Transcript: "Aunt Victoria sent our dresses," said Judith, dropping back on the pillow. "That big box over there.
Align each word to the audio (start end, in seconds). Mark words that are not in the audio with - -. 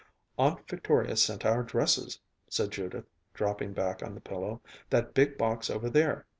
"Aunt 0.39 0.67
Victoria 0.67 1.15
sent 1.15 1.45
our 1.45 1.61
dresses," 1.61 2.21
said 2.49 2.71
Judith, 2.71 3.05
dropping 3.35 3.73
back 3.73 4.01
on 4.01 4.15
the 4.15 4.19
pillow. 4.19 4.59
"That 4.89 5.13
big 5.13 5.37
box 5.37 5.69
over 5.69 5.91
there. 5.91 6.25